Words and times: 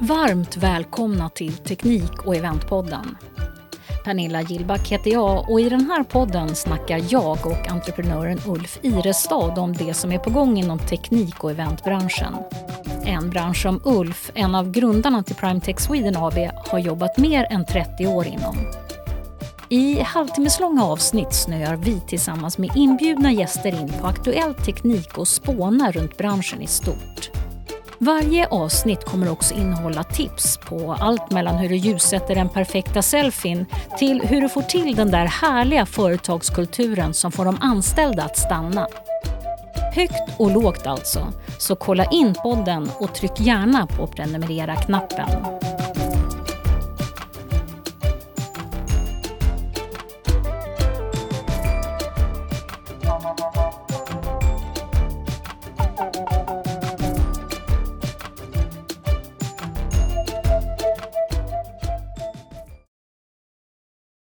Varmt 0.00 0.56
välkomna 0.56 1.28
till 1.28 1.52
Teknik 1.52 2.26
och 2.26 2.36
eventpodden. 2.36 3.16
Pernilla 4.04 4.42
Gillback 4.42 4.88
heter 4.88 5.10
jag 5.10 5.50
och 5.50 5.60
i 5.60 5.68
den 5.68 5.90
här 5.90 6.04
podden 6.04 6.54
snackar 6.54 7.04
jag 7.08 7.46
och 7.46 7.68
entreprenören 7.68 8.38
Ulf 8.46 8.78
Irestad 8.82 9.58
om 9.58 9.72
det 9.72 9.94
som 9.94 10.12
är 10.12 10.18
på 10.18 10.30
gång 10.30 10.58
inom 10.58 10.78
teknik 10.78 11.44
och 11.44 11.50
eventbranschen. 11.50 12.34
En 13.04 13.30
bransch 13.30 13.62
som 13.62 13.80
Ulf, 13.84 14.30
en 14.34 14.54
av 14.54 14.70
grundarna 14.70 15.22
till 15.22 15.36
Primetech 15.36 15.80
Sweden 15.80 16.16
AB, 16.16 16.38
har 16.70 16.78
jobbat 16.78 17.18
mer 17.18 17.46
än 17.50 17.64
30 17.64 18.06
år 18.06 18.26
inom. 18.26 18.56
I 19.68 20.00
halvtimmeslånga 20.00 20.84
avsnitt 20.84 21.32
snöar 21.32 21.76
vi 21.76 22.00
tillsammans 22.00 22.58
med 22.58 22.70
inbjudna 22.74 23.32
gäster 23.32 23.80
in 23.80 23.92
på 24.00 24.06
aktuell 24.06 24.54
teknik 24.54 25.18
och 25.18 25.28
spånar 25.28 25.92
runt 25.92 26.16
branschen 26.16 26.62
i 26.62 26.66
stort. 26.66 27.30
Varje 28.00 28.46
avsnitt 28.46 29.04
kommer 29.04 29.30
också 29.30 29.54
innehålla 29.54 30.04
tips 30.04 30.56
på 30.56 30.96
allt 31.00 31.30
mellan 31.30 31.58
hur 31.58 31.68
du 31.68 31.76
ljussätter 31.76 32.34
den 32.34 32.48
perfekta 32.48 33.02
selfien 33.02 33.66
till 33.98 34.20
hur 34.20 34.40
du 34.40 34.48
får 34.48 34.62
till 34.62 34.96
den 34.96 35.10
där 35.10 35.26
härliga 35.26 35.86
företagskulturen 35.86 37.14
som 37.14 37.32
får 37.32 37.44
de 37.44 37.58
anställda 37.60 38.22
att 38.22 38.38
stanna. 38.38 38.86
Högt 39.94 40.38
och 40.38 40.50
lågt 40.50 40.86
alltså, 40.86 41.26
så 41.58 41.76
kolla 41.76 42.04
in 42.04 42.34
podden 42.34 42.90
och 42.98 43.14
tryck 43.14 43.40
gärna 43.40 43.86
på 43.86 44.06
prenumerera-knappen. 44.06 45.30